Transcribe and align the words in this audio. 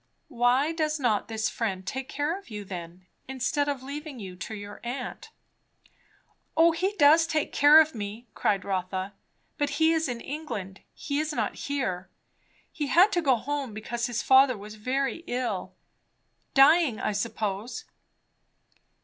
"Why 0.29 0.71
does 0.71 0.99
not 0.99 1.27
this 1.27 1.47
friend 1.47 1.85
take 1.85 2.09
care 2.09 2.35
of 2.35 2.49
you 2.49 2.65
then, 2.65 3.05
instead 3.27 3.69
of 3.69 3.83
leaving 3.83 4.17
you 4.17 4.35
to 4.35 4.55
your 4.55 4.79
aunt?" 4.83 5.29
"O 6.57 6.71
he 6.71 6.95
does 6.97 7.27
take 7.27 7.53
care 7.53 7.79
of 7.79 7.93
me," 7.93 8.25
cried 8.33 8.65
Rotha; 8.65 9.13
"but 9.59 9.69
he 9.77 9.93
is 9.93 10.09
in 10.09 10.19
England; 10.19 10.81
he 10.95 11.19
is 11.19 11.31
not 11.33 11.53
here. 11.53 12.09
He 12.71 12.87
had 12.87 13.11
to 13.11 13.21
go 13.21 13.35
home 13.35 13.75
because 13.75 14.07
his 14.07 14.23
father 14.23 14.57
was 14.57 14.73
very 14.73 15.17
ill 15.27 15.75
dying, 16.55 16.99
I 16.99 17.11
suppose." 17.11 17.85